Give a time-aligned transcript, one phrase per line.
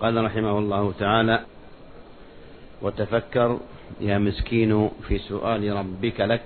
[0.00, 1.40] قال رحمه الله تعالى
[2.82, 3.58] وتفكر
[4.00, 6.44] يا مسكين في سؤال ربك لك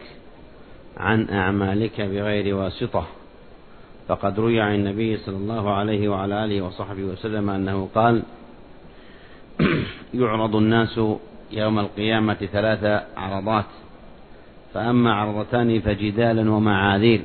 [0.96, 3.06] عن أعمالك بغير واسطة.
[4.10, 8.22] فقد روي عن النبي صلى الله عليه وعلى آله وصحبه وسلم أنه قال
[10.14, 11.00] يعرض الناس
[11.52, 13.64] يوم القيامة ثلاث عرضات
[14.74, 17.22] فأما عرضتان فجدال ومعاذير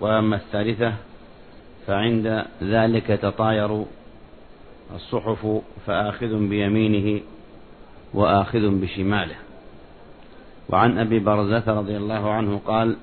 [0.00, 0.92] وأما الثالثة
[1.86, 3.84] فعند ذلك تطاير
[4.94, 7.20] الصحف فآخذ بيمينه
[8.14, 9.36] وآخذ بشماله.
[10.68, 12.96] وعن أبي برزة رضي الله عنه قال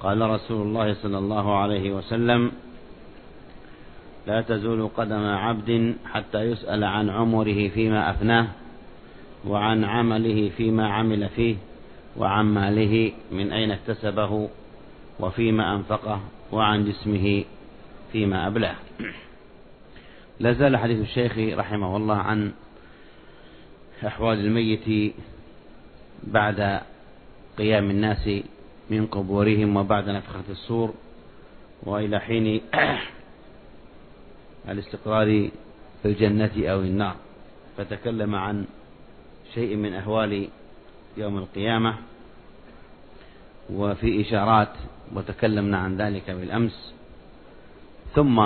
[0.00, 2.52] قال رسول الله صلى الله عليه وسلم
[4.26, 8.46] لا تزول قدم عبد حتى يسأل عن عمره فيما أفناه
[9.46, 11.56] وعن عمله فيما عمل فيه
[12.16, 14.48] وعن ماله من أين اكتسبه
[15.20, 16.20] وفيما أنفقه
[16.52, 17.44] وعن جسمه
[18.12, 18.76] فيما أبلاه.
[20.40, 22.52] لا زال حديث الشيخ رحمه الله عن
[24.06, 25.14] أحوال الميت
[26.22, 26.80] بعد
[27.58, 28.30] قيام الناس
[28.90, 30.94] من قبورهم وبعد نفخة الصور
[31.82, 32.60] وإلى حين
[34.68, 35.50] الاستقرار
[36.02, 37.16] في الجنة أو النار.
[37.76, 38.64] فتكلم عن
[39.54, 40.48] شيء من أهوال
[41.16, 41.94] يوم القيامة
[43.70, 44.72] وفي إشارات
[45.14, 46.94] وتكلمنا عن ذلك بالأمس.
[48.14, 48.40] ثم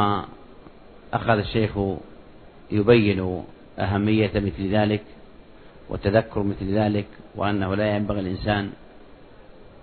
[1.12, 1.78] أخذ الشيخ
[2.70, 3.44] يبين
[3.78, 5.03] أهمية مثل ذلك
[5.89, 8.70] وتذكر مثل ذلك وأنه لا ينبغي الإنسان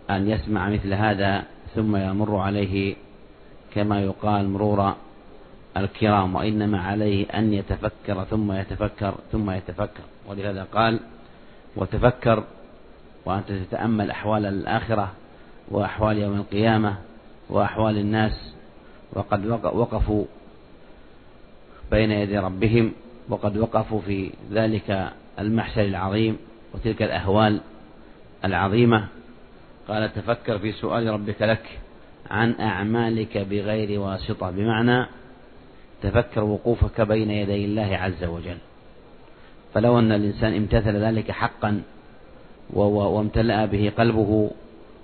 [0.10, 1.44] أن يسمع مثل هذا
[1.76, 2.96] ثم يمر عليه
[3.76, 4.94] كما يقال مرور
[5.78, 11.00] الكرام وإنما عليه أن يتفكر ثم يتفكر ثم يتفكر ولهذا قال
[11.76, 12.44] وتفكر
[13.26, 15.12] وأنت تتأمل أحوال الآخرة
[15.72, 16.96] وأحوال يوم القيامة
[17.50, 18.54] وأحوال الناس
[19.14, 20.26] وقد وقفوا
[21.92, 22.92] بين يدي ربهم
[23.30, 26.38] وقد وقفوا في ذلك المحشر العظيم
[26.74, 27.62] وتلك الأهوال
[28.46, 29.08] العظيمة.
[29.88, 31.80] قال تفكر في سؤال ربك لك
[32.32, 34.52] عن أعمالك بغير واسطة.
[34.52, 35.06] بمعنى
[36.02, 38.58] تفكر وقوفك بين يدي الله عز وجل.
[39.74, 41.82] فلو أن الإنسان امتثل ذلك حقا
[42.74, 44.52] وامتلأ به قلبه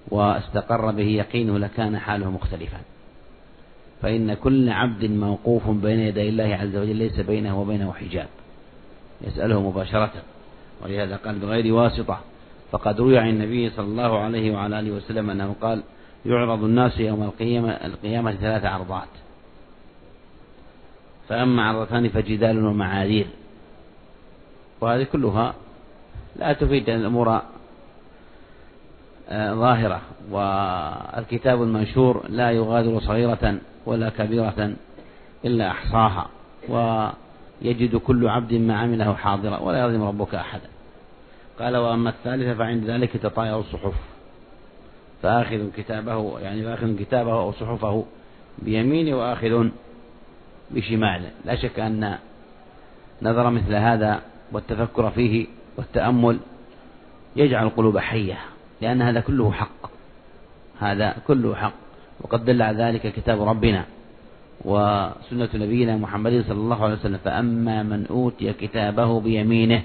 [0.08, 2.78] واستقر به يقينه لكان حاله مختلفا.
[4.04, 8.28] فإن كل عبد موقوف بين يدي الله عز وجل ليس بينه وبينه حجاب.
[9.22, 10.12] يسأله مباشرة.
[10.84, 12.20] ولهذا قال بغير واسطة.
[12.72, 15.84] فقد روي عن النبي صلى الله عليه وعلى آله وسلم أنه قال
[16.26, 19.08] يعرض الناس يوم القيامة, القيامة ثلاث عرضات.
[21.30, 23.28] فأما عرضتان فجدال ومعاذير.
[24.82, 25.54] وهذه كلها
[26.36, 27.42] لا تفيد الأمور
[29.30, 30.02] آه، ظاهرة.
[30.32, 33.60] والكتاب المنشور لا يغادر صغيرة.
[33.86, 34.74] ولا كبيرة
[35.46, 36.28] إلا أحصاها
[36.70, 40.68] ويجد كل عبد ما عمله حاضرا ولا يظلم ربك أحدا.
[41.60, 43.94] قال وأما الثالثة فعند ذلك تطاير الصحف.
[45.22, 48.06] فآخذ كتابه يعني فآخذ كتابه أو صحفه
[48.60, 49.70] بيمينه وآخذ
[50.72, 51.32] بشماله.
[51.46, 52.18] لا شك أن
[53.22, 54.22] نظر مثل هذا
[54.52, 56.40] والتفكر فيه والتأمل
[57.36, 58.38] يجعل القلوب حية
[58.82, 59.90] لأن هذا كله حق.
[60.80, 61.83] هذا كله حق.
[62.22, 63.86] وقد دل على ذلك كتاب ربنا
[64.66, 67.20] وسنة نبينا محمد صلى الله عليه وسلم.
[67.26, 69.84] فأما من أوتي كتابه بيمينه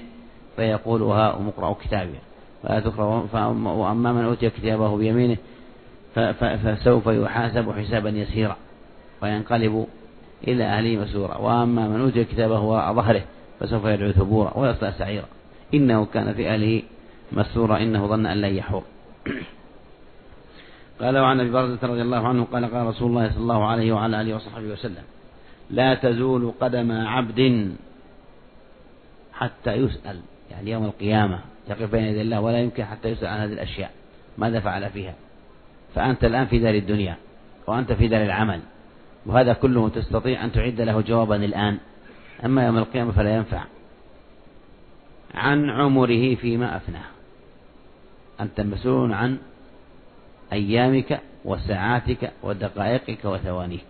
[0.55, 2.19] فيقول ها اقرأوا كتابي.
[3.65, 5.37] وأما من أوتي كتابه بيمينه
[6.15, 8.57] فسوف يحاسب حسابا يسيرا
[9.21, 9.87] وينقلب
[10.47, 13.21] إلى أهله مسورا وأما من أوتي كتابه وراء ظهره
[13.59, 15.25] فسوف يدعو ثبورا ويصلى سعيرا.
[15.73, 16.81] إنه كان في أهله
[17.31, 17.77] مسرورا.
[17.77, 18.83] إنه ظن أن لن يحور.
[21.01, 24.21] قال وعن أبي برزة رضي الله عنه قال قال رسول الله صلى الله عليه وعلى
[24.21, 25.03] آله وصحبه وسلم
[25.69, 27.71] لا تزول قدم عبد
[29.33, 30.19] حتى يسأل
[30.51, 31.39] يعني يوم القيامة
[31.69, 33.91] يقف بين يدي الله ولا يمكن حتى يسأل عن هذه الأشياء
[34.37, 35.13] ماذا فعل فيها؟
[35.95, 37.15] فأنت الآن في دار الدنيا
[37.67, 38.59] وأنت في دار العمل
[39.25, 41.77] وهذا كله تستطيع أن تعد له جوابا الآن
[42.45, 43.63] أما يوم القيامة فلا ينفع.
[45.33, 47.05] عن عمره فيما أفناه.
[48.41, 49.37] أنت مسؤول عن
[50.53, 53.87] أيامك وساعاتك ودقائقك وثوانيك.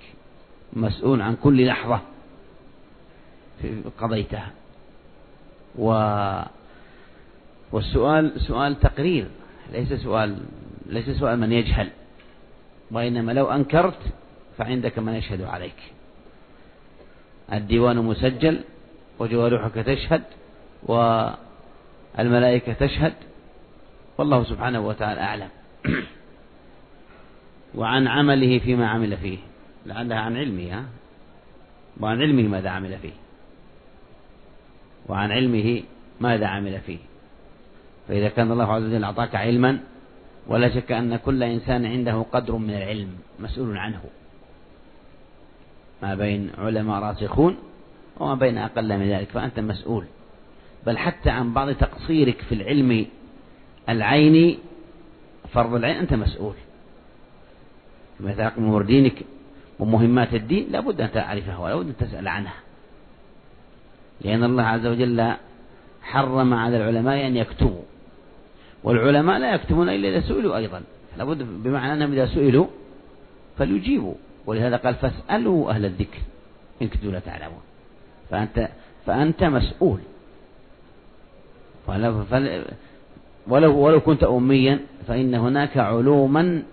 [0.74, 2.02] مسؤول عن كل لحظة
[4.00, 4.52] قضيتها.
[5.76, 5.92] و
[7.72, 9.28] والسؤال سؤال تقرير
[9.74, 10.38] ليس سؤال
[10.86, 11.90] ليس سؤال من يجهل.
[12.92, 14.00] وإنما لو أنكرت
[14.58, 15.94] فعندك من يشهد عليك.
[17.54, 18.62] الديوان مسجل
[19.20, 20.24] وجوارحك تشهد
[20.84, 23.14] والملائكة تشهد
[24.18, 25.50] والله سبحانه وتعالى أعلم.
[27.76, 29.38] وعن عمله فيما عمل فيه.
[29.86, 30.86] لعلها عن علمه ها؟
[32.00, 33.14] وعن علمه ماذا عمل فيه.
[35.08, 35.84] وعن علمه
[36.20, 36.98] ماذا عمل فيه.
[38.08, 39.80] فإذا كان الله عز وجل أعطاك علما
[40.48, 44.02] ولا شك أن كل إنسان عنده قدر من العلم مسؤول عنه.
[46.02, 47.58] ما بين علماء راسخون
[48.18, 50.06] وما بين أقل من ذلك فأنت مسؤول.
[50.86, 53.06] بل حتى عن بعض تقصيرك في العلم
[53.90, 54.58] العيني
[55.54, 56.56] فرض العين أنت مسؤول.
[58.28, 59.24] يتعلق بأمور دينك
[59.80, 62.54] ومهمات الدين لابد أن تعرفها ولابد أن تسأل عنها.
[64.22, 65.34] لأن الله عز وجل
[66.02, 67.82] حرم على العلماء أن يكتبوا.
[68.84, 70.82] والعلماء لا يكتبون إلا إذا سئلوا أيضا.
[71.18, 72.68] لابد بمعنى أنهم إذا سئلوا
[73.58, 74.14] فليجيبوا.
[74.46, 76.20] ولهذا قال فاسألوا أهل الذكر
[76.82, 77.62] إن كنتم لا تعلمون.
[78.30, 78.70] فأنت
[79.06, 80.00] فأنت مسؤول.
[83.48, 86.64] ولو ولو كنت أميا فإن هناك علوما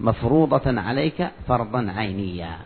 [0.00, 2.58] مفروضة عليك فرضا عينيا.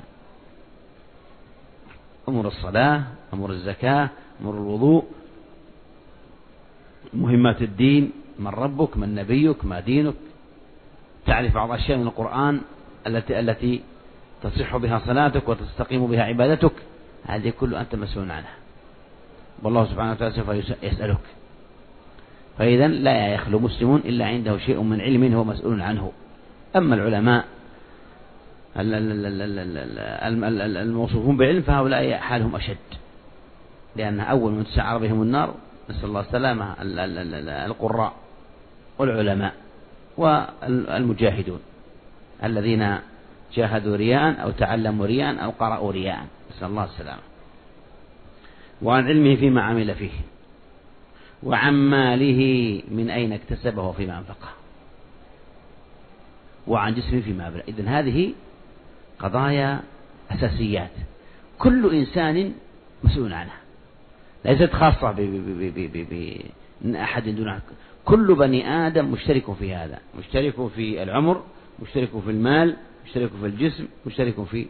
[2.28, 3.02] أمور الصلاة
[3.32, 4.10] أمور الزكاة
[4.40, 5.04] أمور الوضوء
[7.14, 10.14] مهمات الدين من ربك من نبيك ما دينك.
[11.26, 12.60] تعرف بعض الأشياء من القرآن
[13.06, 13.80] التي التي
[14.42, 16.72] تصح بها صلاتك وتستقيم بها عبادتك.
[17.26, 18.54] هذه كل أنت مسؤول عنها.
[19.62, 20.48] والله سبحانه وتعالى سوف
[20.82, 21.24] يسألك.
[22.58, 26.12] فإذا لا يخلو مسلم إلا عنده شيء من علم هو مسؤول عنه.
[26.76, 27.44] أما العلماء
[30.76, 32.76] الموصوفون بعلم فهؤلاء حالهم أشد
[33.96, 35.54] لأن أول من تسعر بهم النار
[35.90, 36.74] نسأل الله السلامة
[37.66, 38.12] القراء
[38.98, 39.54] والعلماء
[40.16, 41.60] والمجاهدون
[42.44, 42.98] الذين
[43.54, 47.22] جاهدوا رياء أو تعلموا رياء أو قرأوا رياء نسأل الله السلامة
[48.82, 50.10] وعن علمه فيما عمل فيه
[51.42, 54.63] وعن ماله من أين اكتسبه وفيما أنفقه
[56.66, 58.32] وعن جسمه فيما أبلغ إذن هذه
[59.18, 59.80] قضايا
[60.30, 60.90] أساسيات.
[61.58, 62.52] كل إنسان
[63.04, 63.58] مسؤول عنها.
[64.44, 65.10] ليست خاصة
[66.80, 67.60] بأحد دون
[68.04, 69.98] كل بني آدم مشترك في هذا.
[70.18, 71.42] مشترك في العمر
[71.82, 74.66] مشترك في المال مشترك في الجسم مشترك في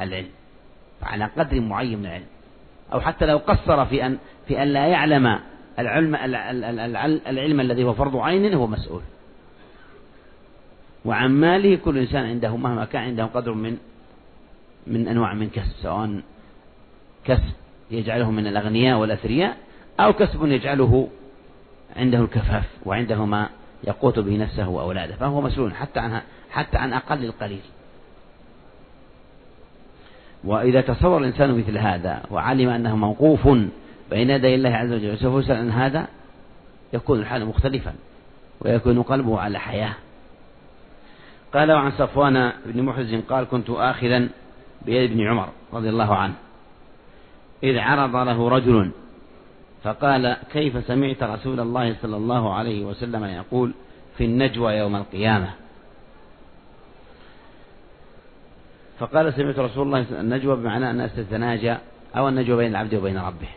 [0.00, 0.28] العلم.
[1.02, 2.26] على قدر معين من العلم.
[2.92, 4.18] أو حتى لو قصر في أن
[4.48, 5.38] في أن لا يعلم
[5.78, 6.14] العلم
[7.26, 9.02] العلم الذي هو فرض عين هو مسؤول.
[11.06, 13.76] وعن ماله كل إنسان عنده مهما كان عنده قدر من
[14.86, 16.20] من أنواع من كسب سواء
[17.24, 17.52] كسب
[17.90, 19.56] يجعله من الأغنياء والأثرياء
[20.00, 21.08] أو كسب يجعله
[21.96, 23.48] عنده الكفاف وعنده ما
[23.84, 26.20] يقوت به نفسه وأولاده فهو مسؤول حتى عن
[26.50, 27.60] حتى عن أقل القليل.
[30.44, 33.48] وإذا تصور الإنسان مثل هذا وعلم أنه موقوف
[34.10, 36.06] بين يدي الله عز وجل وسوف يسأل عن هذا
[36.92, 37.94] يكون الحال مختلفا
[38.60, 39.94] ويكون قلبه على حياة.
[41.56, 44.28] قال عن صفوان بن محرز قال كنت آخذا
[44.86, 46.34] بيد ابن عمر رضي الله عنه.
[47.62, 48.90] إذ عرض له رجل
[49.84, 53.74] فقال كيف سمعت رسول الله صلى الله عليه وسلم يقول
[54.18, 55.50] في النجوى يوم القيامة؟
[58.98, 61.74] فقال سمعت رسول الله النجوى بمعنى أن تتناجى
[62.16, 63.48] أو النجوى بين العبد وبين ربه.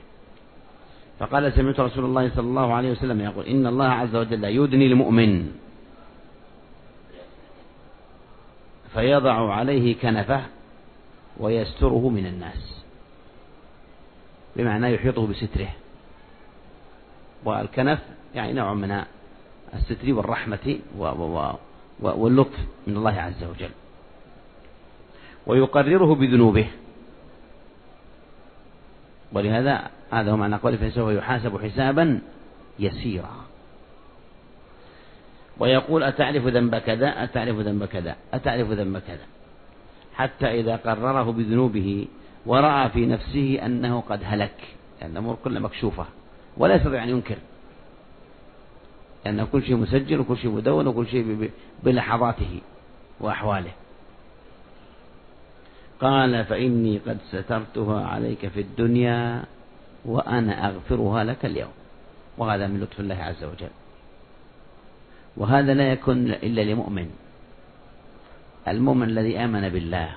[1.19, 5.51] فقال سمعت رسول الله صلى الله عليه وسلم يقول إن الله عز وجل يدني المؤمن.
[8.94, 10.41] فيضع عليه كنفه
[11.38, 12.83] ويستره من الناس
[14.55, 15.69] بمعنى يحيطه بستره.
[17.46, 18.00] والكنف
[18.36, 19.03] يعني نوع من
[19.74, 20.79] الستر والرحمة
[22.00, 23.69] واللطف من الله عز وجل.
[25.48, 26.67] ويقرره بذنوبه.
[29.34, 32.22] ولهذا هذا هو معنى قوله فسوف يحاسب حسابا
[32.79, 33.38] يسيرا
[35.60, 38.16] ويقول أتعرف ذنب كذا؟ أتعرف ذنب كذا.
[38.34, 39.25] أتعرف ذنب كذا.
[40.13, 42.08] حتى إذا قرره بذنوبه
[42.46, 44.56] ورأى في نفسه أنه قد هلك.
[45.01, 46.06] لأن الأمور كلها مكشوفة.
[46.58, 47.36] ولا يستطيع أن ينكر.
[49.25, 51.50] لأن كل شيء مسجل وكل شيء مدون وكل شيء
[51.84, 52.60] بلحظاته
[53.20, 53.72] وأحواله.
[56.01, 59.44] قال فإني قد سترتها عليك في الدنيا
[60.06, 61.72] وأنا أغفرها لك اليوم.
[62.38, 63.70] وهذا من لطف الله عز وجل.
[65.39, 67.10] وهذا لا يكون إلا لمؤمن.
[68.67, 70.10] المؤمن الذي آمن بالله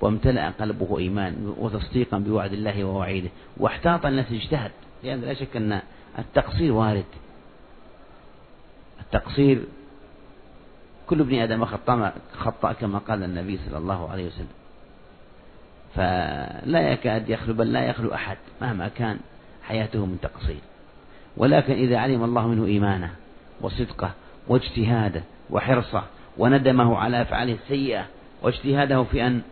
[0.00, 4.70] وامتلأ قلبه إيمان وتصديقا بوعد الله ووعيده واحتاط التي اجتهد
[5.04, 5.80] لأن لا شك أن
[6.18, 7.04] التقصير وارد.
[9.00, 9.64] التقصير
[11.06, 11.64] كل ابن آدم
[12.32, 14.56] خطأ كما قال النبي صلى الله عليه وسلم.
[15.94, 19.18] فلا يكاد يخلو بل لا يخلو أحد مهما كان
[19.62, 20.60] حياته من تقصير.
[21.36, 23.10] ولكن إذا علم الله منه إيمانه
[23.60, 24.10] وصدقه
[24.48, 26.02] واجتهاده وحرصه
[26.38, 28.06] وندمه على أفعاله السيئة
[28.42, 29.42] واجتهاده في أن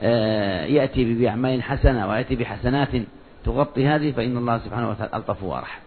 [0.00, 2.88] آه، يأتي بأعمال حسنة ويأتي بحسنات
[3.44, 5.80] تغطي هذه فإن الله سبحانه وتعالى ألطف وأرحم.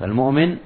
[0.00, 0.56] فالمؤمن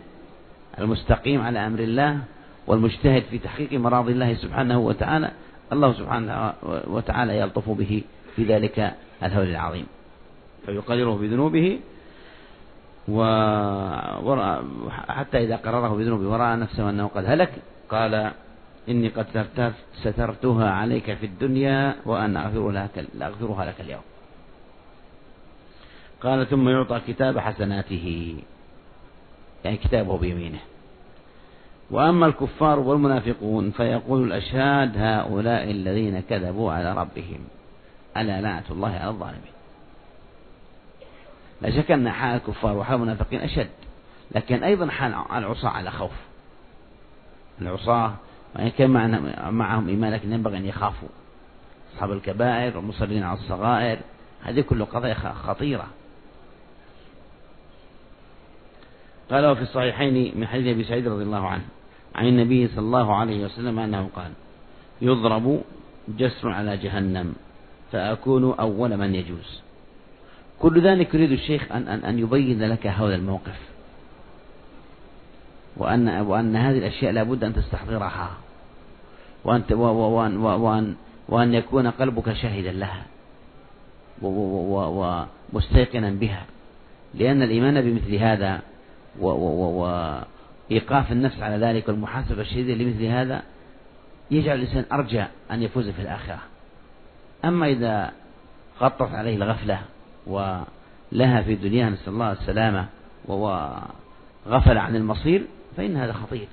[0.78, 2.18] المستقيم على أمر الله
[2.66, 5.30] والمجتهد في تحقيق مراضي الله سبحانه وتعالى
[5.72, 6.52] الله سبحانه
[6.86, 8.02] وتعالى يلطف به
[8.36, 9.86] في ذلك الهول العظيم.
[10.66, 11.78] فيقرره بذنوبه
[14.24, 17.52] وحتى إذا قرره بذنوبه ورأى نفسه أنه قد هلك
[17.88, 18.32] قال
[18.88, 19.26] إني قد
[20.02, 24.02] سترتها عليك في الدنيا وأنا أغفرها لك اليوم.
[26.22, 28.36] قال ثم يعطى كتاب حسناته
[29.64, 30.60] يعني كتابه بيمينه.
[31.90, 37.40] وأما الكفار والمنافقون فيقول الأشهاد هؤلاء الذين كذبوا على ربهم
[38.16, 39.55] ألا لعنة الله على الظالمين.
[41.62, 43.68] لا شك أن حال الكفار وحال المنافقين أشد
[44.34, 46.12] لكن أيضا حال العصاة على خوف.
[47.62, 48.14] العصاة
[48.56, 48.90] وإن كان
[49.50, 51.08] معهم إيمان لكن ينبغي أن يخافوا.
[51.94, 53.98] أصحاب الكبائر والمصلين على الصغائر
[54.42, 55.86] هذه كل قضايا خطيرة.
[59.30, 61.64] قال وفي الصحيحين من حديث أبي سعيد رضي الله عنه
[62.14, 64.32] عن النبي صلى الله عليه وسلم أنه قال
[65.00, 65.62] يضرب
[66.08, 67.34] جسر على جهنم
[67.92, 69.65] فأكون أول من يجوز.
[70.58, 73.58] كل ذلك يريد الشيخ أن, أن, أن يبين لك هذا الموقف.
[75.76, 78.30] وأن, وأن هذه الأشياء لابد أن تستحضرها.
[79.44, 80.94] وأن, وأن, وأن,
[81.28, 83.02] وأن يكون قلبك شاهدا لها.
[84.22, 86.44] ومستيقنا بها.
[87.14, 88.60] لأن الإيمان بمثل هذا
[89.20, 93.42] وإيقاف النفس على ذلك والمحاسبة الشديدة لمثل هذا
[94.30, 96.38] يجعل الإنسان أرجى أن يفوز في الآخرة.
[97.44, 98.12] أما إذا
[98.80, 99.80] غطت عليه الغفلة
[100.26, 102.86] ولها في دنياه نسأل الله السلامة
[103.24, 106.48] وغفل عن المصير فإن هذا خطير.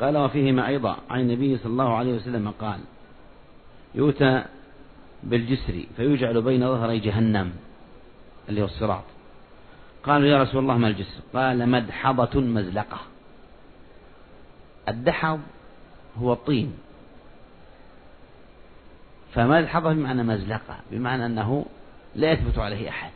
[0.00, 2.80] قال وفيهما أيضا عن النبي صلى الله عليه وسلم قال
[3.94, 4.44] يؤتى
[5.22, 7.52] بالجسر فيجعل بين ظهري جهنم
[8.48, 9.04] اللي هو الصراط.
[10.04, 12.98] قالوا يا رسول الله ما الجسر؟ قال مدحضة مزلقة.
[14.88, 15.40] الدحض
[16.18, 16.72] هو الطين.
[19.34, 21.66] فمدحضة بمعنى مزلقة بمعنى أنه
[22.14, 23.10] لا يثبت عليه أحد.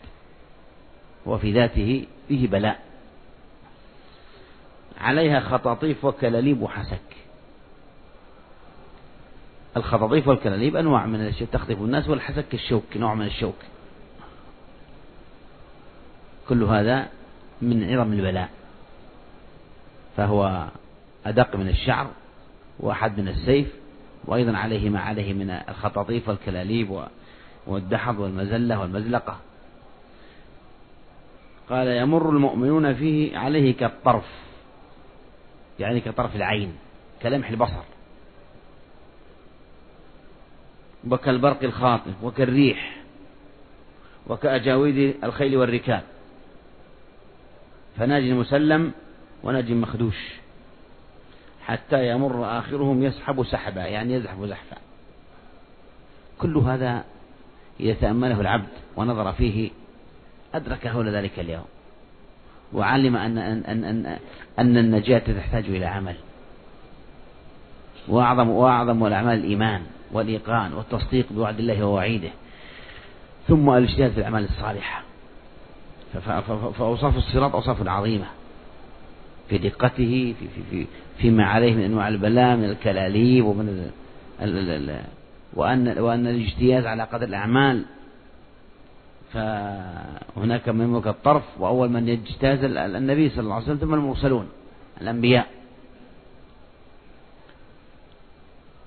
[1.27, 2.81] وفي ذاته فيه بلاء.
[5.01, 7.01] عليها خطاطيف وكلاليب وحسك.
[9.77, 13.57] الخطاطيف والكلاليب أنواع من الأشياء تخطف الناس والحسك الشوك نوع من الشوك.
[16.49, 17.09] كل هذا
[17.63, 18.49] من عظم البلاء.
[20.17, 20.67] فهو
[21.27, 22.11] أدق من الشعر
[22.81, 23.69] وأحد من السيف
[24.27, 27.03] وأيضا عليه ما عليه من الخطاطيف والكلاليب
[27.67, 29.41] والدحض والمزلة والمزلقة.
[31.71, 34.25] قال يمر المؤمنون فيه عليه كالطرف
[35.81, 36.77] يعني كطرف العين
[37.23, 37.83] كلمح البصر
[41.11, 42.97] وكالبرق الخاطف وكالريح
[44.27, 46.03] وكأجاويد الخيل والركاب.
[47.97, 48.93] فناجي مسلم
[49.43, 50.46] وناجي مخدوش.
[51.67, 54.77] حتى يمر آخرهم يسحب سحبا يعني يزحف زحفا.
[56.39, 57.05] كل هذا
[57.81, 59.71] إذا تأمله العبد ونظر فيه
[60.55, 61.65] أدرك هول ذلك اليوم.
[62.73, 64.19] وعلم أن, أن, أن, أن,
[64.59, 66.15] أن النجاة تحتاج إلى عمل.
[68.09, 69.83] وأعظم وأعظم الأعمال الإيمان
[70.13, 72.31] والإيقان والتصديق بوعد الله ووعيده.
[73.49, 75.03] ثم الإجتهاد في الأعمال الصالحة.
[76.79, 78.27] فأوصاف الصراط أوصاف عظيمة.
[79.49, 80.87] في دقته في في في
[81.19, 83.91] فيما عليه من أنواع البلاء من الكلاليب ومن
[85.55, 87.85] وأن وأن الاجتياز على قدر الأعمال.
[89.33, 94.49] فهناك من يملك الطرف وأول من يجتاز النبي صلى الله عليه وسلم ثم المرسلون
[95.01, 95.47] الأنبياء.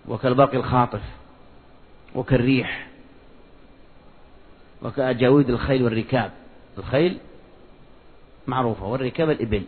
[0.08, 1.02] وكالبرق الخاطف
[2.16, 2.88] وكالريح
[4.82, 6.32] وكأجاويد الخيل والركاب.
[6.78, 7.18] الخيل
[8.48, 9.64] معروفة والركاب الإبل.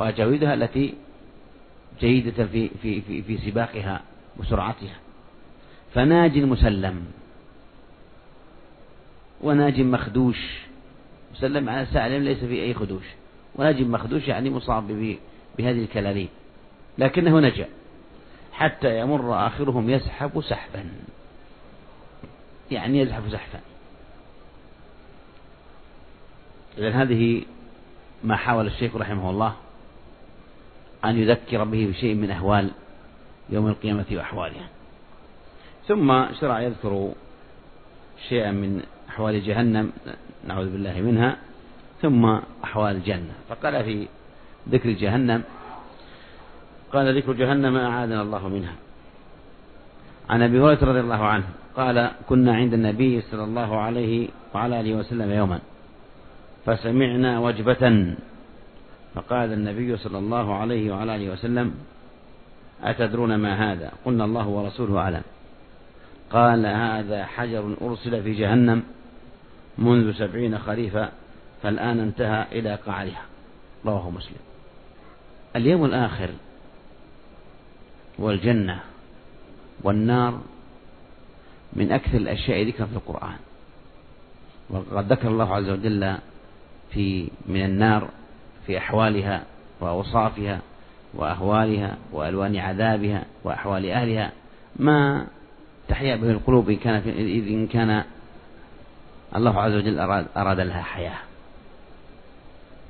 [0.00, 0.94] وأجاويدها التي
[2.00, 4.02] جيدة في, في, في, في سباقها
[4.36, 4.96] وسرعتها.
[5.94, 7.04] فناج مسلم.
[9.40, 10.38] وناج مخدوش.
[11.32, 13.04] مسلم على سالم ليس في أي خدوش.
[13.54, 15.16] وناج مخدوش يعني مصاب
[15.58, 16.28] بهذه الكلاليب.
[16.98, 17.68] لكنه نجا.
[18.52, 20.84] حتى يمر آخرهم يسحب سحبا.
[22.70, 23.60] يعني يزحف زحفا
[26.78, 27.42] إذن هذه
[28.24, 29.56] ما حاول الشيخ رحمه الله
[31.04, 32.70] أن يذكر به بشيء من أهوال
[33.50, 34.68] يوم القيامة وأحوالها
[35.88, 37.12] ثم شرع يذكر
[38.28, 39.92] شيئا من أحوال جهنم
[40.46, 41.36] نعوذ بالله منها
[42.02, 43.32] ثم أحوال الجنة.
[43.48, 44.06] فقال في
[44.68, 45.42] ذكر جهنم
[46.92, 48.74] قال ذكر جهنم أعاذنا الله منها.
[50.30, 51.44] عن أبي هريرة رضي الله عنه
[51.76, 55.58] قال كنا عند النبي صلى الله عليه وعلى آله وسلم يوما
[56.66, 58.14] فسمعنا وجبة
[59.14, 61.74] فقال النبي صلى الله عليه وعلى آله وسلم
[62.82, 65.22] أتدرون ما هذا؟ قلنا الله ورسوله أعلم.
[66.30, 68.82] قال هذا حجر أرسل في جهنم
[69.78, 71.12] منذ سبعين خريفا
[71.62, 73.22] فالآن انتهى إلى قعرها.
[73.86, 74.40] رواه مسلم.
[75.56, 76.30] اليوم الآخر
[78.18, 78.80] والجنة
[79.82, 80.40] والنار
[81.72, 83.36] من أكثر الأشياء ذكرا في القرآن.
[84.70, 86.16] وقد ذكر الله عز وجل
[86.90, 88.08] في من النار
[88.70, 89.42] في أحوالها
[89.80, 90.60] وأوصافها
[91.14, 94.32] وأهوالها وألوان عذابها وأحوال أهلها
[94.76, 95.26] ما
[95.88, 96.94] تحيا به القلوب إن كان
[97.48, 98.04] إن كان
[99.36, 101.18] الله عز وجل أراد, أراد لها حياة.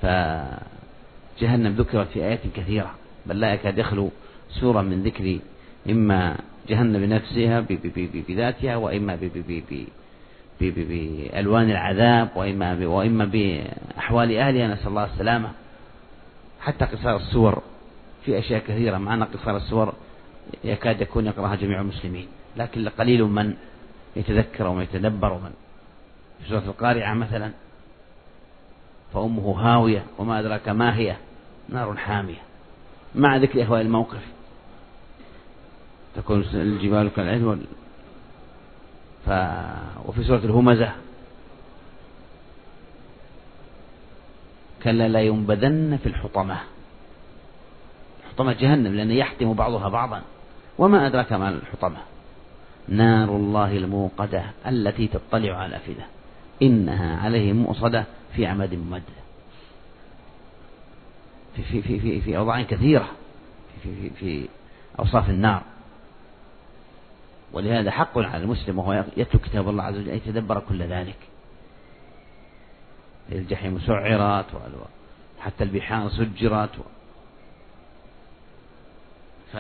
[0.03, 2.95] فجهنم ذكرت في آيات كثيرة
[3.27, 4.11] بل لا يكاد يخلو
[4.61, 5.39] سورة من ذكر
[5.91, 6.37] إما
[6.69, 7.61] جهنم بنفسها
[8.29, 9.19] بذاتها وإما
[10.61, 14.75] بألوان العذاب وإما وإما بأحوال أهلها.
[14.75, 15.60] نسأل الله السلامة.
[16.61, 17.63] حتى قصار السور
[18.25, 19.95] في أشياء كثيرة مع أن قصار السور
[20.65, 23.55] يكاد يكون يقرأها جميع المسلمين لكن قليل من
[24.17, 25.53] يتذكر ومن يتدبر ومن.
[26.43, 27.51] في سورة القارعة مثلا
[29.15, 31.17] فأمه هاوية وما أدراك ما هي؟
[31.69, 32.43] نار حامية.
[33.15, 34.23] مع ذكر أهوال الموقف.
[36.17, 37.63] تكون الجبال كالعهن
[39.27, 39.31] ف...
[40.09, 40.93] وفي سورة الهمزة
[44.83, 46.59] كلا لا ينبذن في الحطمة.
[48.33, 50.23] حطمة جهنم لأن يحتم بعضها بعضا.
[50.79, 51.99] وما أدراك ما الحطمة.
[52.89, 56.05] نار الله الموقدة التي تطلع على الأفئدة
[56.63, 58.05] إنها عليهم مؤصدة
[58.37, 59.03] في عمد ممدد
[61.57, 63.09] في في في في, في أوضاع كثيرة.
[63.83, 64.49] في في في
[64.99, 65.63] أوصاف النار.
[67.53, 71.17] ولهذا حق على المسلم وهو يتلو كتاب الله عز وجل أن يتدبر كل ذلك.
[73.33, 74.47] الجحيم سعرت
[75.41, 76.71] حتى البحار سجرت
[79.53, 79.57] ف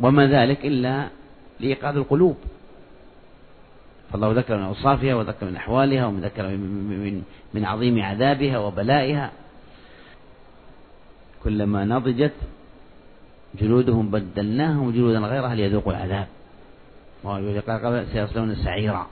[0.00, 1.08] وما ذلك إلا
[1.60, 2.36] لإيقاظ القلوب.
[4.12, 7.22] فالله ذكر من أوصافها وذكر من أحوالها ومن ذكر من,
[7.54, 9.30] من عظيم عذابها وبلائها.
[11.44, 12.32] كلما نضجت
[13.54, 16.26] جلودهم بدلناهم جلودا غيرها ليذوقوا العذاب.
[17.24, 19.06] قال سيصلون سعيرا.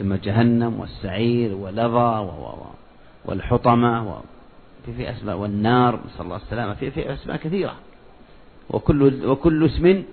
[0.00, 2.30] ثم جهنم والسعير ولظى
[3.24, 4.20] والحطمة
[4.86, 6.74] في في أسماء والنار نسأل الله السلامة.
[6.74, 7.74] في في أسماء كثيرة.
[8.70, 10.04] وكل وكل اسم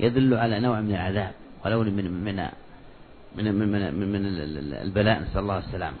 [0.00, 1.32] يدل على نوع من العذاب
[1.64, 2.36] ولو من من
[3.36, 4.22] من من, من, من, من
[4.82, 5.96] البلاء نسأل الله السلامة.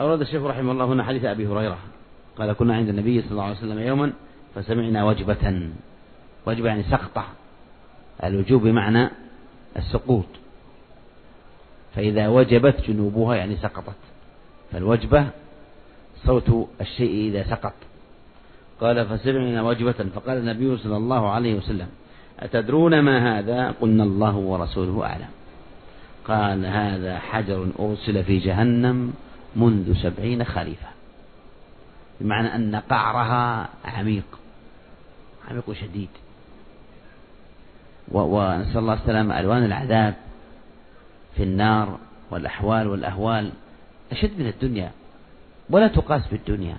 [0.00, 1.78] أورد الشيخ رحمه الله هنا حديث أبي هريرة.
[2.38, 4.12] قال كنا عند النبي صلى الله عليه وسلم يوما
[4.54, 5.70] فسمعنا وجبة.
[6.46, 7.24] وجبة يعني سقطة.
[8.24, 9.10] الوجوب بمعنى
[9.76, 10.45] السقوط.
[11.96, 13.96] فإذا وجبت جنوبها يعني سقطت.
[14.72, 15.26] فالوجبة
[16.26, 17.72] صوت الشيء إذا سقط.
[18.80, 19.92] قال فسمعنا وجبة.
[19.92, 21.88] فقال النبي صلى الله عليه وسلم
[22.40, 25.28] أتدرون ما هذا؟ قلنا الله ورسوله أعلم.
[26.28, 29.14] قال هذا حجر أرسل في جهنم
[29.56, 30.88] منذ سبعين خريفا
[32.20, 34.24] بمعنى أن قعرها عميق
[35.50, 36.08] عميق شديد.
[38.12, 40.14] ونسأل الله السلامة ألوان العذاب.
[41.36, 41.98] في النار
[42.30, 43.50] والأحوال والأهوال
[44.12, 44.90] أشد من الدنيا
[45.70, 46.76] ولا تقاس بالدنيا.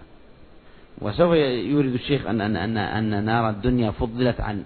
[1.02, 4.63] وسوف يورد الشيخ أن أن أن أن نار الدنيا فضلت عن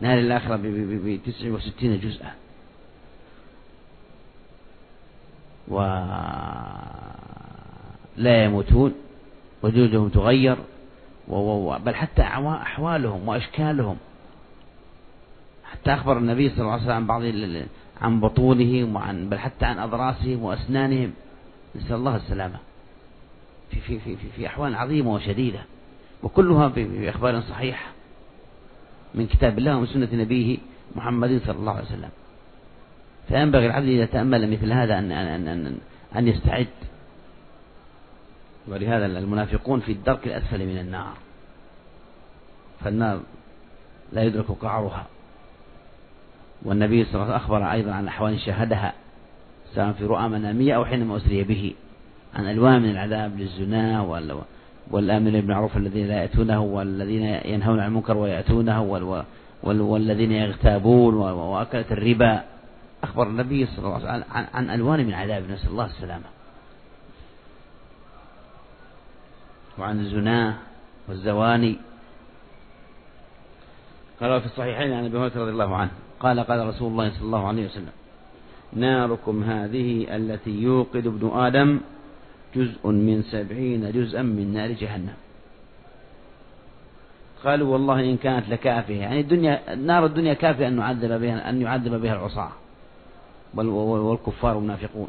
[0.00, 2.34] نار الآخرة ب 69 جزءا.
[8.18, 8.94] ولا يموتون
[9.62, 10.56] وجودهم تغير
[11.78, 13.96] بل حتى أحوالهم وأشكالهم
[15.84, 17.22] حتى أخبر النبي صلى الله عليه وسلم عن بعض
[18.00, 21.12] عن بطونهم وعن بل حتى عن أضراسهم وأسنانهم.
[21.76, 22.58] نسأل الله السلامة.
[23.70, 25.60] في في في في, في أحوال عظيمة وشديدة.
[26.22, 27.92] وكلها بأخبار صحيحة.
[29.14, 30.58] من كتاب الله ومن سنة نبيه
[30.96, 32.10] محمد صلى الله عليه وسلم.
[33.28, 35.78] فينبغي العبد إذا تأمل مثل هذا أن أن أن
[36.16, 36.66] أن يستعد.
[38.68, 41.14] ولهذا المنافقون في الدرك الأسفل من النار.
[42.80, 43.20] فالنار
[44.12, 45.06] لا يدرك قعرها.
[46.64, 48.92] والنبي صلى الله عليه وسلم أخبر أيضا عن أحوال شاهدها
[49.74, 51.74] سواء في رؤى منامية أو حينما أسري به
[52.34, 54.00] عن ألوان من العذاب للزنا
[54.90, 58.82] والآمن بالمعروف الذين لا يأتونه والذين ينهون عن المنكر ويأتونه
[59.62, 62.42] والذين يغتابون وأكلة الربا.
[63.04, 64.24] أخبر النبي صلى الله عليه وسلم
[64.54, 66.24] عن, ألوان من عذاب نسأل الله السلامة.
[69.78, 70.54] وعن الزنا
[71.08, 71.76] والزواني.
[74.20, 75.90] قال في الصحيحين عن أبي هريرة رضي الله عنه
[76.24, 77.92] قال قال رسول الله صلى الله عليه وسلم
[78.72, 81.80] ناركم هذه التي يوقد ابن آدم
[82.56, 85.14] جزء من سبعين جزءا من نار جهنم.
[87.44, 91.94] قالوا والله إن كانت لكافية يعني الدنيا نار الدنيا كافية أن نعذب بها أن يعذب
[91.94, 92.52] بها العصاة
[93.54, 95.08] والكفار والمنافقون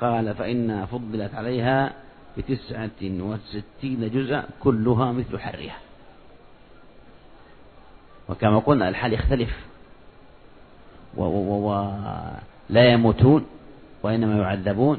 [0.00, 1.92] قال فإنها فضلت عليها
[2.38, 5.76] بتسعة وستين جزءا كلها مثل حرها.
[8.28, 9.73] وكما قلنا الحال يختلف.
[11.16, 13.44] ولا يموتون
[14.02, 14.98] وإنما يعذبون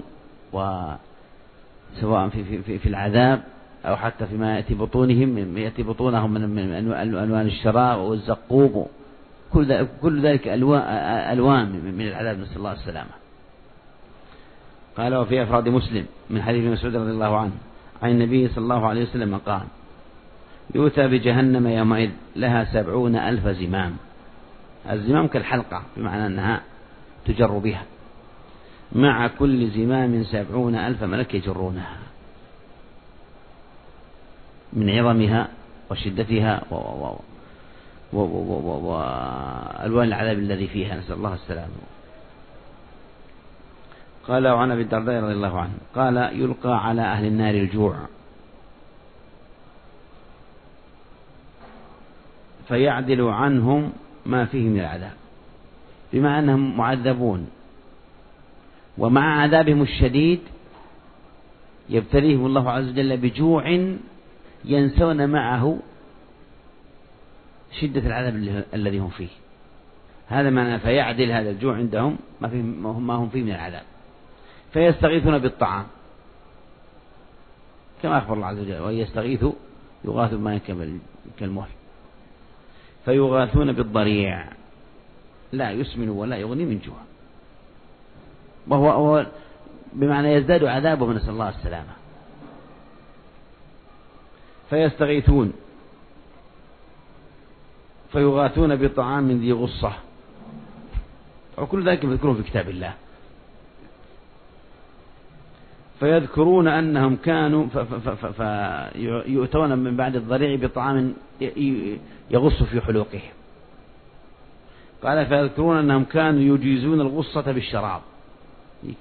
[0.53, 3.43] وسواء في, في, في العذاب
[3.85, 8.85] أو حتى فيما يأتي بطونهم يأتي بطونهم من ألوان الشراب والزقوم
[9.53, 13.09] كل كل ذلك ألوان من العذاب نسأل الله السلامة.
[14.97, 17.51] قال وفي أفراد مسلم من حديث مسعود رضي الله عنه
[18.03, 19.61] عن النبي صلى الله عليه وسلم قال
[20.75, 23.95] يؤتى بجهنم يومئذ لها سبعون ألف زمام.
[24.89, 26.61] الزمام كالحلقة بمعنى أنها
[27.25, 27.83] تجر بها.
[28.91, 31.97] مع كل زمام سبعون ألف ملك يجرونها.
[34.73, 35.47] من عظمها
[35.91, 36.63] وشدتها
[38.11, 40.95] وألوان العذاب الذي فيها.
[40.97, 41.69] نسأل الله السلامة
[44.27, 47.95] قال وعن أبي الدرداء رضي الله عنه قال يلقى على أهل النار الجوع.
[52.67, 53.93] فيعدل عنهم
[54.25, 55.13] ما فيه من العذاب.
[56.13, 57.49] بما أنهم معذبون.
[58.97, 60.39] ومع عذابهم الشديد
[61.89, 63.93] يبتليهم الله عز وجل بجوع
[64.65, 65.79] ينسون معه
[67.81, 69.27] شدة العذاب الذي هم فيه.
[70.27, 73.83] هذا معنى فيعدل هذا الجوع عندهم ما, فيه ما هم فيه من العذاب.
[74.73, 75.85] فيستغيثون بالطعام.
[78.03, 79.51] كما أخبر الله عز وجل وإن يستغيثوا
[80.05, 80.57] يغاثوا بماء
[81.39, 81.69] كالمهل.
[83.05, 84.45] فيغاثون بالضريع.
[85.51, 86.95] لا يسمن ولا يغني من جوع.
[88.67, 89.25] وهو هو
[89.93, 91.93] بمعنى يزداد عذابه نسأل الله السلامة.
[94.69, 95.53] فيستغيثون.
[98.11, 99.93] فيغاثون بطعام ذي غصة.
[101.57, 102.93] وكل ذلك مذكور في كتاب الله.
[105.99, 107.65] فيذكرون أنهم كانوا
[108.37, 111.13] فيؤتون من بعد الضريع بطعام
[112.31, 113.31] يغص في حلوقهم.
[115.03, 118.01] قال فيذكرون أنهم كانوا يجيزون الغصة بالشراب.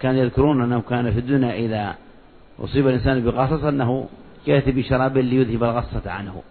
[0.01, 1.95] كانوا يذكرون أنهم كانوا في الدنيا إذا
[2.61, 4.09] أصيب الإنسان بغصص أنه
[4.47, 6.43] يأتي بشراب ليذهب الغصة عنه.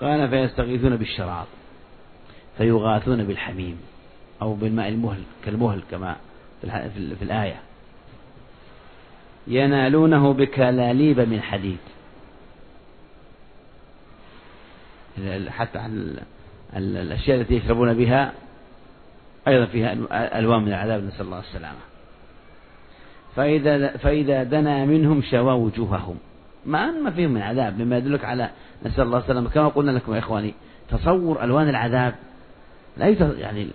[0.00, 1.46] قال فيستغيثون بالشراب
[2.58, 3.76] فيغاثون بالحميم
[4.42, 6.16] أو بالماء المهل كالمهل كما
[6.62, 7.60] في الآية.
[9.46, 11.78] ينالونه بكلاليب من حديد.
[15.48, 15.86] حتى
[16.76, 18.32] الأشياء التي يشربون بها
[19.48, 19.92] أيضا فيها
[20.38, 21.78] ألوان من العذاب نسأل الله السلامة.
[23.36, 26.16] فإذا, فإذا دنا منهم شوى وجوههم.
[26.66, 28.50] ما ما فيهم من عذاب مما يدلك على
[28.86, 29.50] نسأل الله السلامة.
[29.50, 30.54] كما قلنا لكم يا إخواني
[30.90, 32.14] تصور ألوان العذاب
[32.96, 33.68] لا يعني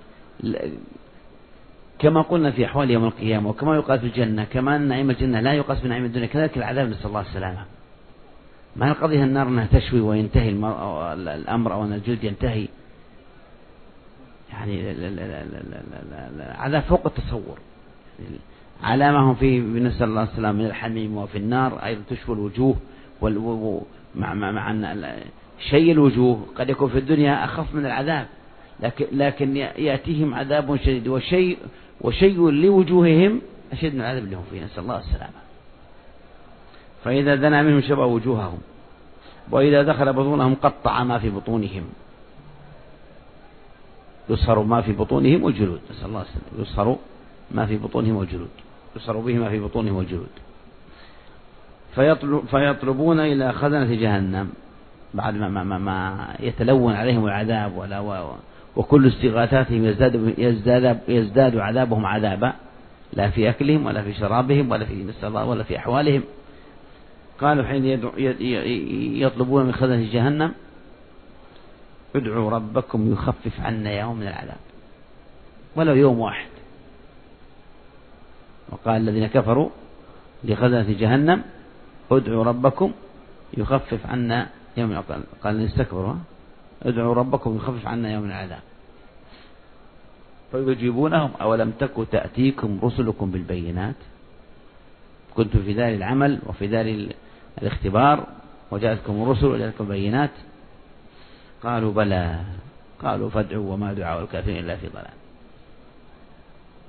[1.99, 5.53] كما قلنا في أحوال يوم القيامة وكما يقال في الجنة كما أن نعيم الجنة لا
[5.53, 7.65] يقاس بنعيم الدنيا كذلك العذاب نسأل الله السلامة.
[8.75, 10.49] ما القضية النار أنها تشوي وينتهي
[11.13, 12.67] الأمر أو أن الجلد ينتهي
[14.49, 14.91] يعني
[16.37, 17.57] العذاب فوق التصور.
[18.83, 23.81] على ما هم فيه نسأل الله السلامة من الحميم وفي النار أيضا تشوي الوجوه
[24.15, 25.05] مع مع أن
[25.69, 28.27] شيء الوجوه قد يكون في الدنيا أخف من العذاب
[28.79, 31.57] لكن لكن يأتيهم عذاب شديد وشيء
[32.01, 35.41] وشيء لوجوههم أشد من العذاب اللي هم فيه نسأل الله السلامة.
[37.03, 38.57] فإذا دنا منهم شبع وجوههم
[39.51, 41.83] وإذا دخل بطونهم قطع ما في بطونهم
[44.29, 45.81] يصهر ما في بطونهم والجلود.
[45.91, 46.61] نسأل الله السلامة.
[46.61, 46.97] يصهر
[47.51, 48.49] ما في بطونهم والجلود.
[48.95, 50.29] يصهر به ما في بطونهم والجلود.
[51.95, 54.49] فيطلب فيطلبون إلى خزنة جهنم
[55.13, 57.99] بعد ما, ما, ما, ما يتلون عليهم العذاب ولا
[58.77, 62.53] وكل استغاثاتهم يزداد, يزداد, يزداد عذابهم عذابا
[63.13, 66.23] لا في أكلهم ولا في شرابهم ولا في ولا في أحوالهم.
[67.39, 67.85] قالوا حين
[69.21, 70.53] يطلبون من خزنة جهنم
[72.15, 74.57] ادعوا ربكم يخفف عنا يوم من العذاب
[75.75, 76.49] ولو يوم واحد.
[78.69, 79.69] وقال الذين كفروا
[80.43, 81.41] لخزنة جهنم
[82.11, 82.91] ادعوا ربكم
[83.57, 85.03] يخفف عنا يوم
[85.43, 86.15] قال استكبروا
[86.83, 88.61] ادعوا ربكم يخفف عنا يوم العذاب.
[90.51, 93.95] فيجيبونهم أولم تك تأتيكم رسلكم بالبينات؟
[95.35, 97.09] كنتم في دار العمل وفي دار
[97.61, 98.27] الاختبار
[98.71, 100.31] وجاءتكم الرسل وجاءتكم البينات.
[101.63, 102.39] قالوا بلى.
[103.03, 105.17] قالوا فادعوا وما دعاء الكافرين إلا في ضلال.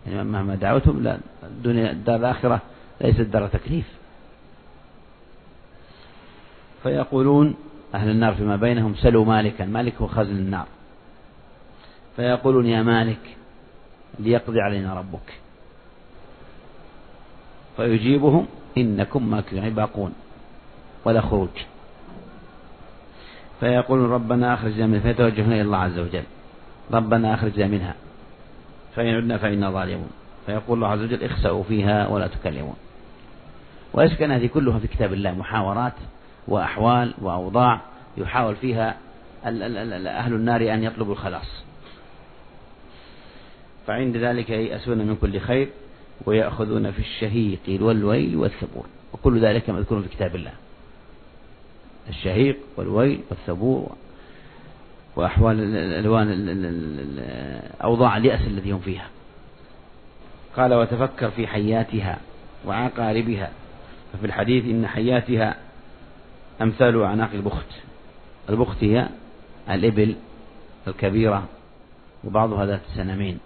[0.06, 2.60] يعني مهما دعوتهم لا الدنيا الدار الآخرة
[3.00, 3.86] ليست دار تكليف.
[6.82, 7.54] فيقولون
[7.94, 10.66] أهل النار فيما بينهم سلوا مالكا مالك هو خزن النار.
[12.16, 13.36] فيقولون يا مالك
[14.18, 15.40] ليقضي علينا ربك.
[17.76, 18.46] فيجيبهم
[18.78, 20.12] إنكم ماكثون باقون
[21.04, 21.48] ولا خروج.
[23.60, 26.24] فيقول ربنا أخرجنا منها فيتوجهون إلى الله عز وجل.
[26.92, 27.94] ربنا أخرجنا منها.
[28.96, 30.10] فإن عدنا فإنا ظالمون.
[30.46, 32.76] فيقول الله عز وجل اخسأوا فيها ولا تكلمون.
[33.94, 35.92] ويسكن هذه كلها في كتاب الله محاورات
[36.48, 37.80] وأحوال وأوضاع
[38.16, 38.96] يحاول فيها
[39.44, 41.64] أهل النار أن يطلبوا الخلاص.
[43.86, 45.68] فعند ذلك ييأسون من كل خير
[46.26, 48.86] ويأخذون في الشهيق والويل والثبور.
[49.12, 50.52] وكل ذلك مذكور في كتاب الله.
[52.08, 53.96] الشهيق والويل والثبور
[55.16, 56.28] وأحوال الألوان
[57.84, 59.06] أوضاع اليأس الذي هم فيها.
[60.56, 62.18] قال وتفكر في حياتها
[62.66, 63.50] وعقاربها
[64.12, 65.56] ففي الحديث إن حياتها
[66.62, 67.66] أمثال أعناق البخت.
[68.48, 69.08] البخت هي
[69.70, 70.16] الإبل
[70.88, 71.48] الكبيرة
[72.24, 73.38] وبعضها ذات السنمين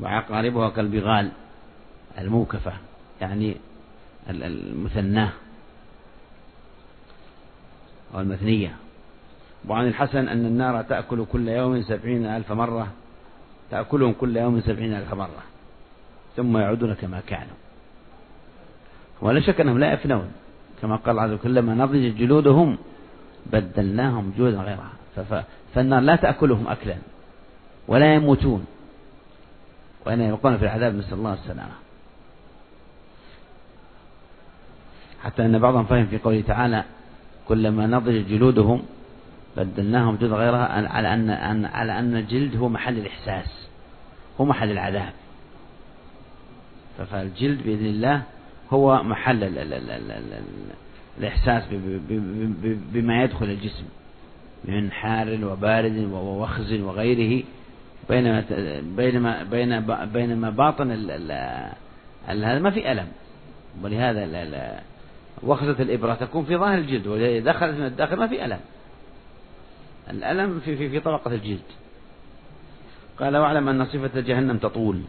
[0.00, 1.30] وعقاربها كالبغال
[2.18, 2.72] الموكفة
[3.20, 3.56] يعني
[4.30, 5.30] المثناة
[8.14, 8.76] أو المثنية.
[9.68, 12.92] وعن الحسن أن النار تأكل كل يوم سبعين ألف مرة
[13.70, 15.42] تأكلهم كل يوم سبعين ألف مرة
[16.36, 17.56] ثم يعودون كما كانوا.
[19.20, 20.32] ولا شك أنهم لا يفنون.
[20.82, 22.78] كما قال عز وجل كلما نضجت جلودهم
[23.46, 24.92] بدلناهم جلودا غيرها.
[25.74, 26.96] فالنار لا تأكلهم أكلا
[27.88, 28.66] ولا يموتون.
[30.06, 31.76] وأن يبقون في العذاب نسأل الله السلامة.
[35.22, 36.84] حتى أن بعضهم فهم في قوله تعالى
[37.48, 38.82] كلما نضجت جلودهم
[39.56, 43.68] بدلناهم جلود غيرها على أن على أن الجلد هو محل الإحساس
[44.40, 45.12] هو محل العذاب.
[46.98, 48.22] فالجلد بإذن الله
[48.72, 50.42] هو محل ال ال ال ال ال
[51.18, 51.62] الإحساس
[52.92, 53.84] بما يدخل الجسم
[54.64, 57.42] من حار وبارد ووخز وغيره
[58.08, 58.44] بينما
[58.96, 59.80] بينما بين
[60.12, 60.90] بينما باطن
[62.28, 63.08] هذا ما في ألم.
[63.82, 64.82] ولهذا
[65.42, 68.60] وخزة الإبرة تكون في ظاهر الجلد وإذا دخلت من الداخل ما في ألم.
[70.10, 71.60] الألم في في في طبقة الجلد.
[73.18, 75.02] قال واعلم أن صفة جهنم تطول.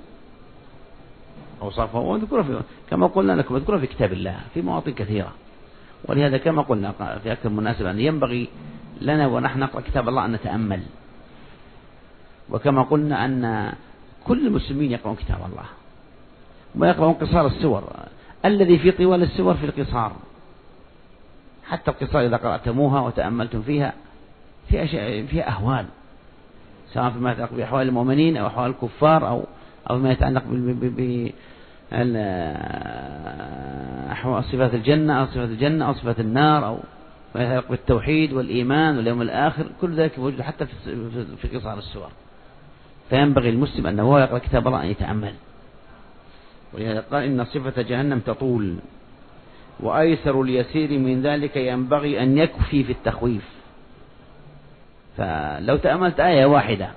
[1.62, 5.32] أوصافها وذكرها في كما قلنا لكم اذكرها في كتاب الله في مواطن كثيرة.
[6.06, 6.92] ولهذا كما قلنا
[7.24, 8.48] في أكثر مناسبة أن ينبغي
[9.02, 10.82] لنا ونحن نقرأ كتاب الله أن نتأمل.
[12.50, 13.74] وكما قلنا أن
[14.28, 15.66] كل المسلمين يقرؤون كتاب الله.
[16.76, 17.84] ويقرؤون قصار السور.
[18.46, 20.12] الذي في طوال السور في القصار.
[21.66, 23.94] حتى القصار إذا قرأتموها وتأملتم فيها
[24.70, 25.86] في أشياء فيها أهوال
[26.94, 29.44] سواء فيما يتعلق بأحوال المؤمنين أو أحوال الكفار أو
[29.90, 30.44] أو ما يتعلق
[34.42, 36.80] صفات الجنة أو صفات الجنة أو صفات النار أو
[37.36, 40.66] ما يتعلق بالتوحيد والإيمان واليوم الآخر كل ذلك موجود حتى
[41.42, 42.10] في قصار السور.
[43.10, 45.34] فينبغي المسلم أنه هو يقرأ كتاب الله أن يتأمل.
[46.74, 48.76] ولهذا قال إن صفة جهنم تطول.
[49.80, 53.50] وأيسر اليسير من ذلك ينبغي أن يكفي في التخويف.
[55.18, 56.90] فلو تأملت آية واحدة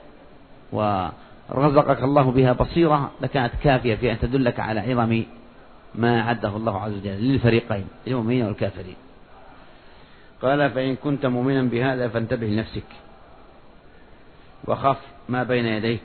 [1.50, 5.22] ورزقك الله بها بصيرة لكانت كافية في أن تدلك على عظم
[5.94, 8.96] ما أعده الله عز وجل للفريقين المؤمنين والكافرين.
[10.42, 12.84] قال فإن كنت مؤمنا بهذا فانتبه لنفسك
[14.68, 16.02] وخف ما بين يديك.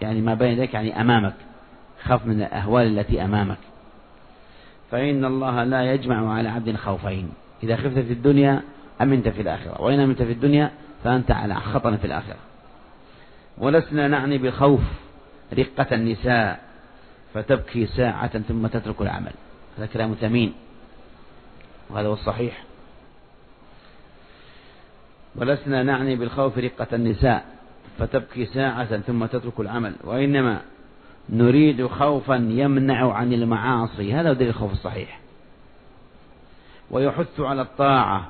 [0.00, 1.34] يعني ما بين يديك يعني أمامك.
[2.02, 3.58] خف من الأهوال التي أمامك.
[4.90, 7.32] فإن الله لا يجمع على عبد خوفين.
[7.62, 8.62] إذا خفت في الدنيا
[9.00, 10.70] أمنت في الآخرة وإن أمنت في الدنيا
[11.04, 12.49] فأنت على خطر في الآخرة.
[13.58, 14.80] ولسنا نعني بالخوف
[15.58, 16.60] رقة النساء
[17.34, 19.32] فتبكي ساعة ثم تترك العمل.
[19.78, 20.54] هذا كلام ثمين
[21.90, 22.62] وهذا هو الصحيح.
[25.36, 27.44] ولسنا نعني بالخوف رقة النساء
[27.98, 29.94] فتبكي ساعة ثم تترك العمل.
[30.04, 30.60] وإنما
[31.28, 34.14] نريد خوفا يمنع عن المعاصي.
[34.14, 35.20] هذا هو دليل الخوف الصحيح.
[36.90, 38.26] ويحث على الطاعة.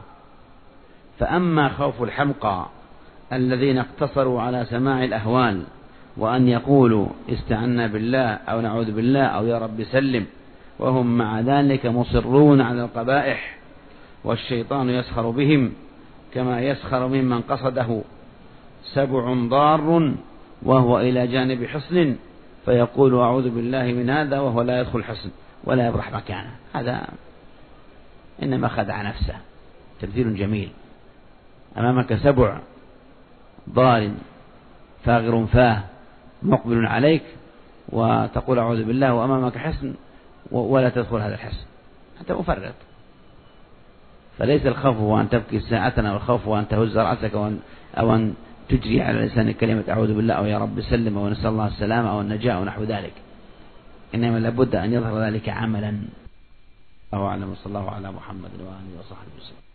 [1.18, 2.66] فأما خوف الحمقى
[3.32, 5.62] الذين اقتصروا على سماع الأهوال
[6.16, 10.26] وأن يقولوا استعنا بالله أو نعوذ بالله أو يا رب سلم
[10.78, 13.58] وهم مع ذلك مصرون على القبائح
[14.24, 15.72] والشيطان يسخر بهم
[16.34, 18.02] كما يسخر ممن قصده
[18.94, 20.14] سبع ضار
[20.62, 22.16] وهو إلى جانب حصن
[22.64, 25.30] فيقول أعوذ بالله من هذا وهو لا يدخل حصن
[25.64, 26.50] ولا يبرح مكانه.
[26.72, 27.06] هذا
[28.42, 29.34] إنما خدع نفسه.
[30.00, 30.70] تمثيل جميل.
[31.78, 32.58] أمامك سبع
[33.68, 34.14] ضال
[35.04, 35.82] فاغر فاه
[36.42, 37.22] مقبل عليك
[37.88, 39.94] وتقول أعوذ بالله وأمامك حسن
[40.50, 41.66] ولا تدخل هذا الحسن.
[42.20, 42.74] أنت مفرط.
[44.38, 47.34] فليس الخوف هو أن تبكي ساعة أو الخوف هو أن تهز رأسك
[47.98, 48.34] أو أن
[48.68, 52.20] تجري على لسان كلمة أعوذ بالله أو يا رب سلم أو نسأل الله السلامة أو
[52.20, 53.12] النجاة أو نحو ذلك.
[54.14, 55.98] إنما لابد أن يظهر ذلك عملا.
[57.14, 59.69] أو أعلم صلى الله على محمد وآله وصحبه وسلم.